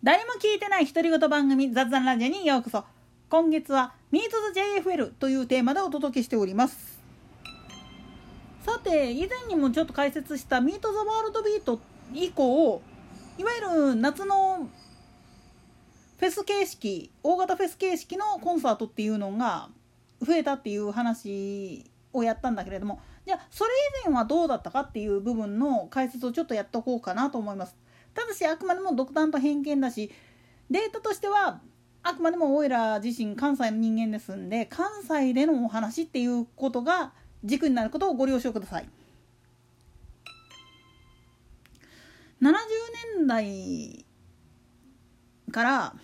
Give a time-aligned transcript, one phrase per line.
[0.00, 2.84] 誰も聞いてない独り言番組雑談ラジオにようこそ。
[3.28, 4.20] 今月は「Meet
[4.54, 7.00] the JFL」というテーマでお届けしております。
[8.64, 11.80] さて以前にもちょっと解説した「Meet the World Beat」
[12.14, 12.80] 以降
[13.38, 14.68] いわゆる夏の
[16.18, 19.68] フェス形式大型フェス形式のコンサートっていうのが
[20.22, 23.00] 増えたっていう話をやったんだけれども。
[23.26, 23.70] じゃあそれ
[24.04, 27.74] 以前はどうだったかっていう部分の解説をちょっとやっておこうかなと思います。
[28.18, 30.10] ただしあくまでも独断と偏見だし
[30.68, 31.60] データとしては
[32.02, 37.12] あくまでもオイラ自身関西の人間ですんで関西でのお話っていうことが
[37.44, 38.88] 軸になることをご了承ください。
[42.42, 42.54] 70
[43.16, 44.04] 年代
[45.52, 45.94] から、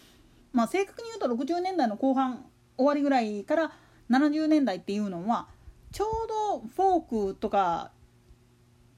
[0.53, 2.45] まあ、正確に言うと60年代の後半
[2.77, 3.73] 終わりぐらいから
[4.09, 5.49] 70年代っていうのは
[5.91, 7.91] ちょうどフォークとか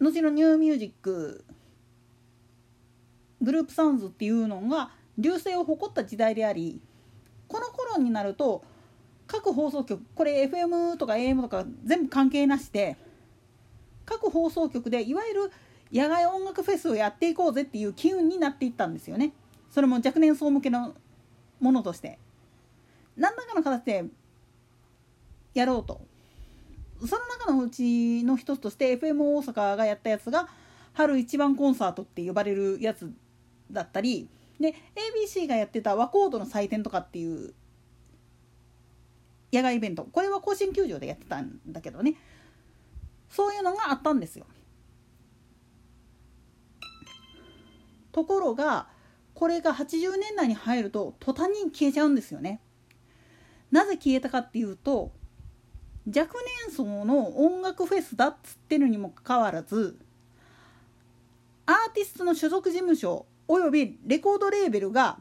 [0.01, 1.47] 後のニューミュージック
[3.43, 6.81] グループサウンズっていうのが隆盛を誇った時代であり
[7.49, 8.65] この頃になると
[9.27, 12.97] 各放送局これ FM とか AM とか全部関係なしで
[14.05, 15.53] 各放送局でいわゆる
[15.93, 19.33] 野外音楽フェスをやっていこうぜっていう機運になっていったんですよね。
[19.71, 20.95] それも若年層向けの
[21.61, 22.19] ものとして。
[23.17, 24.05] 何らかの形で
[25.55, 26.01] やろうと。
[27.01, 30.49] その中のうちの一つとして FM 大阪がやったやつが
[30.95, 33.13] 春一番コンサートって呼ばれるやつ
[33.71, 34.29] だったり
[34.61, 34.75] で
[35.25, 37.55] ABC がやってた和コードの祭典とかっていう
[39.53, 42.15] 野外イベントこれは甲子園球場でやってたんだけどね
[43.31, 44.47] そういうのがあったんですよ。
[48.13, 48.89] ところが
[49.35, 52.61] これが80年代に入ると途端に消えちゃうんですよね。
[53.71, 55.13] なぜ消えたかっていうと
[56.07, 56.35] 若
[56.67, 59.99] 年層の音楽フェスだっつってるにもかかわらず
[61.67, 65.19] アーティストの所属事務所およびレコードレーベルが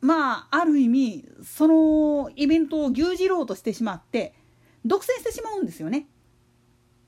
[0.00, 4.34] まあある意味そのイベントを牛耳ろうとしてしまって
[4.84, 6.06] 独占してしまうんですよね。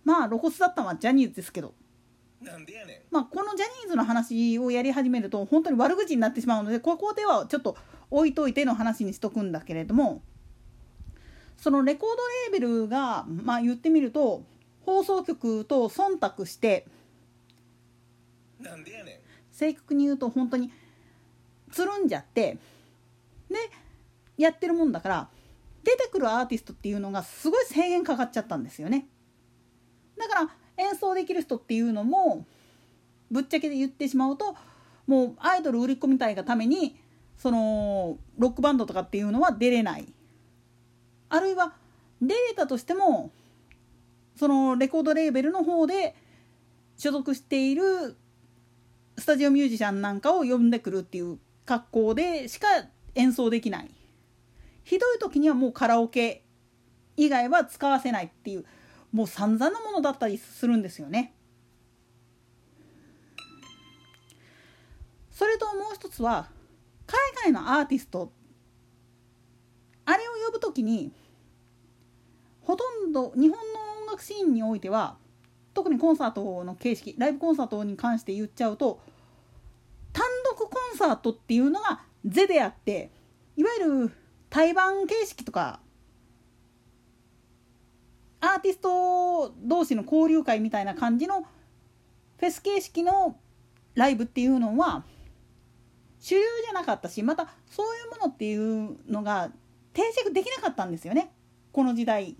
[0.04, 1.74] まあ露骨だったのはジャニーズですけど。
[2.42, 7.76] なんでやねんまあ、このジャニーズの話をやり始めると本当に悪口になってしまうのでここではちょっと
[8.10, 10.22] 置いといての話にしとくんだけれども
[11.56, 14.42] そのレコードレーベルが、まあ、言ってみると
[14.84, 16.86] 放送局と忖度して
[18.60, 19.21] なんでやねん
[19.52, 20.72] 正確に言うと本当に
[21.70, 22.58] つるんじゃって
[23.48, 23.56] で
[24.36, 25.28] やってるもんだから
[25.84, 29.06] 出てくるアーティストっていうのがすごい制限かかっちゃったんですよね。
[30.16, 32.46] だから演奏できる人っていうのも
[33.30, 34.56] ぶっちゃけで言ってしまうと
[35.06, 36.96] もうアイドル売り込みたいがために
[37.36, 40.06] そのロックバンドとかっていうのは出れない
[41.28, 41.72] あるいは
[42.20, 43.32] 出れたとしても
[44.36, 46.14] そのレコードレーベルの方で
[46.96, 48.16] 所属している
[49.18, 52.66] スタジオミュージシャンなんかを呼んでくるっていう格好でしか
[53.14, 53.90] 演奏できない
[54.84, 56.44] ひどい時にはもうカラオケ
[57.16, 58.64] 以外は使わせないっていう
[59.12, 61.34] もう散々なものだったりするんですよね。
[65.30, 66.48] それともう一つは
[67.06, 68.32] 海外のアーティスト
[70.04, 71.12] あれを呼ぶ時に
[72.60, 73.56] ほとんど日本の
[74.02, 75.16] 音楽シーンにおいては
[75.74, 79.00] 特にコンサートの形式ライブコンサートに関して言っちゃうと
[80.12, 83.10] 単独コンサートっていうのが是であって
[83.56, 84.12] いわゆる
[84.50, 85.80] 対バン形式とか
[88.40, 91.42] アーティスト同士の交流会みたいな感じの
[92.38, 93.36] フェス形式の
[93.94, 95.04] ライブっていうのは
[96.18, 99.50] 主流じゃなかったしまたそういうものっていうのが
[99.92, 101.30] 定着できなかったんですよね
[101.72, 102.36] この時代。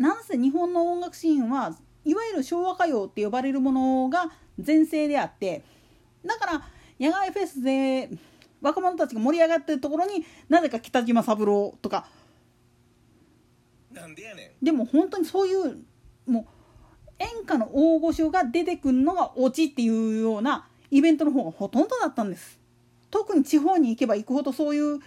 [0.00, 5.62] なんせ日本の音楽シーンはいわゆる昭和歌謡って呼ばれるものが全盛であって
[6.24, 6.62] だから
[6.98, 8.08] 野外フェスで
[8.62, 12.06] 若者たちが盛り上がってるところになぜか北島三郎とか。
[13.92, 15.78] なんでやねでも本当にそういう
[16.26, 16.44] もう
[17.18, 22.58] 演歌の大御所が出てくるのがオチっていうようなイベントの方がほとんどだったんです。
[23.10, 25.00] 特に地方に行けば行くほどそういう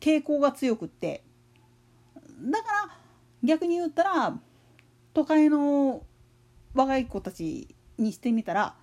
[0.00, 1.22] 傾向が強くって。
[2.40, 2.97] だから
[3.42, 4.38] 逆に言ったら
[5.14, 6.02] 都会の
[6.74, 8.74] 若い子たちにしてみたら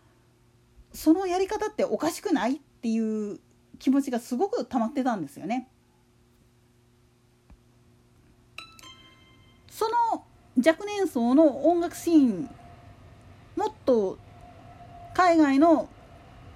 [0.94, 3.40] そのやり方っておかしくないっていう
[3.80, 5.70] 気持ちがすごく溜まってたんですよね。
[9.70, 10.24] その
[10.66, 12.50] 若年層の音楽シーン
[13.58, 14.18] もっと
[15.14, 15.90] 海外の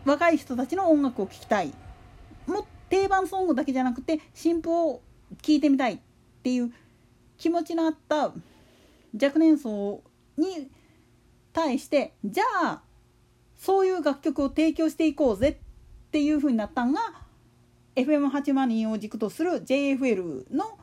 [0.06, 1.74] 若い人たちの音楽を聴きたい
[2.48, 5.02] も定番ソングだけじゃなくて新譜を
[5.42, 6.00] 聴いてみたいっ
[6.44, 6.72] ていう
[7.40, 8.34] 気持ちのあった
[9.14, 10.04] 若年層
[10.38, 10.70] に
[11.52, 12.82] 対してじゃあ
[13.58, 17.00] そういう楽曲を提供していこうぜっていう風になったんが
[17.96, 20.78] FM802 を軸とする JFL の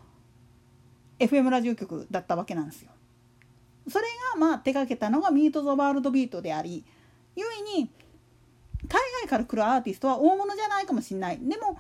[1.18, 2.90] FM ラジオ局だったわけなんですよ。
[3.88, 4.04] それ
[4.34, 6.84] がまあ手掛けたのがミート・ザ・ワールド・ビートであり
[7.36, 7.42] 故
[7.78, 7.88] に
[8.88, 11.78] 海外から来るアーティストは大物じゃないかもしれないでも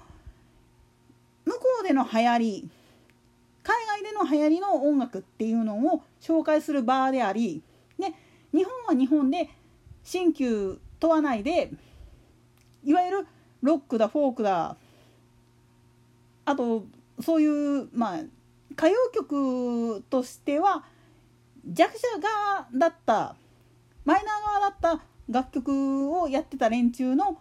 [1.44, 2.70] 向こうでの流行り
[3.66, 7.64] 海外での流行りの音楽っていうのを紹介する場であり
[7.98, 8.12] で
[8.52, 9.50] 日本は日本で
[10.04, 11.72] 新旧問わないで
[12.84, 13.26] いわゆる
[13.62, 14.76] ロックだフォークだ
[16.44, 16.86] あと
[17.20, 18.20] そういうまあ
[18.70, 20.84] 歌謡曲としては
[21.68, 23.34] 弱者側だった
[24.04, 27.38] マイナー側だった楽曲をやってた連中の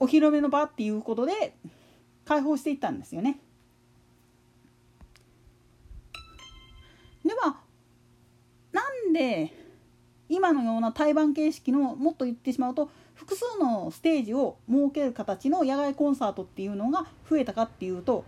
[0.00, 1.54] お披露目の場っていうことで
[2.24, 3.38] 解放していったんですよね。
[9.14, 9.54] で
[10.28, 18.24] 今のような対バン形式のもっと言ってしまうと複数のステージを設ける形の野外コンサートっていうのが増えたかっていうと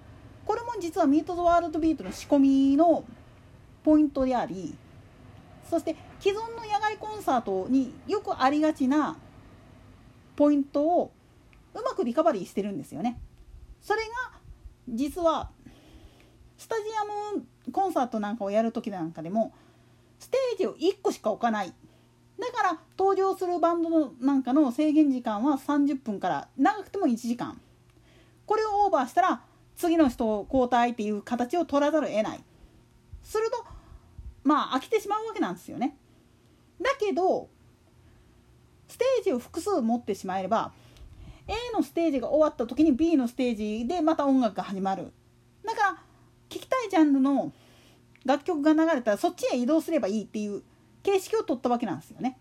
[0.47, 3.05] これも実はミート・ザ・ワールド・ビートの仕込みの
[3.83, 4.75] ポイントであり
[5.69, 9.19] そして既存の野外コンサートによくありがちな
[10.37, 11.12] ポイントを
[11.75, 13.19] うまくリカバリーしてるんですよね。
[13.83, 14.38] それが
[14.88, 15.50] 実は
[16.56, 19.53] スタジアムコンサートなんかをやる時なんかでも
[20.19, 21.73] ステージを1個しか置かない。
[22.39, 27.61] だから登場するバンドのなんかの制限時間は30分から長くても1時間。
[28.45, 29.43] これをオーバーしたら
[29.77, 32.45] 次の人を交代っていう形を取らざるを得ない。
[33.23, 33.65] すると
[34.45, 35.97] まあ飽きてしまうわけなんですよね。
[36.81, 37.49] だけど
[38.89, 40.73] ステージを複数持ってしまえれば
[41.49, 45.12] A のステージが終わった時に B のステージでまた音楽が始まる。
[45.65, 45.93] だから
[46.49, 47.53] 聴きたいジャンルの
[48.26, 50.62] 楽曲が流れたらそっちへ移動すればいいっていう
[51.02, 52.37] 形式を取ったわけなんですよね。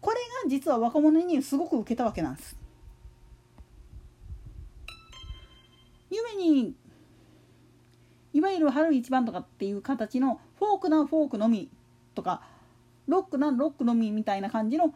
[0.00, 2.56] これが実は若者にすごく受けたわけなんです。
[6.10, 6.74] 夢に
[8.32, 11.70] いわゆる春一番とかっていう形のフォークなフォークのみ
[12.14, 12.42] とか
[13.06, 14.94] ロックなロックのみみたいな感じの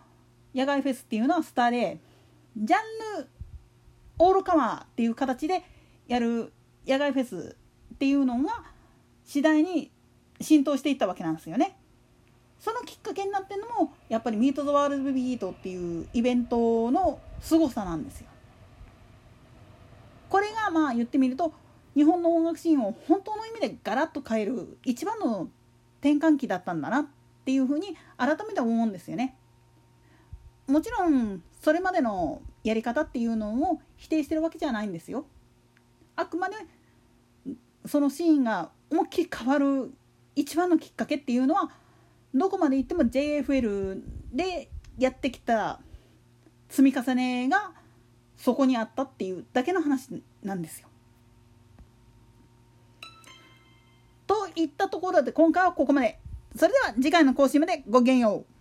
[0.54, 2.00] 野外フェスっていうのはスターで
[2.56, 3.28] ジャンル
[4.18, 5.62] オールカマーっていう形で
[6.08, 6.52] やる
[6.86, 7.56] 野外フェス
[7.94, 8.71] っていうのが
[9.32, 9.90] 次第に
[10.42, 11.78] 浸透していったわけなんですよね。
[12.60, 18.26] そのきっかけになってるのもやっぱりミート・ザ・ワールド・ビートっていうイベントの凄さなんですよ。
[20.28, 21.54] これがまあ言ってみると
[21.94, 25.48] 日本の音楽シーンを本当の意味でガラッと変える一番の
[26.00, 27.06] 転換期だったんだなっ
[27.46, 29.34] ていうふうに改めて思うんですよね。
[30.66, 35.24] もちろんそれまでのやり方っていうのを否定してるわけじゃないんですよ。
[36.16, 36.56] あくまで
[37.86, 39.90] そのシーンが思いっきり変わる
[40.36, 41.70] 一番のきっかけっていうのは
[42.34, 44.02] どこまでいっても JFL
[44.32, 44.68] で
[44.98, 45.80] やってきた
[46.68, 47.72] 積み重ねが
[48.36, 50.88] そこにあったっていうだけの話なんですよ。
[54.26, 56.18] といったところで今回はここまで。
[56.54, 58.51] それでは次回の更新までごきげんよう。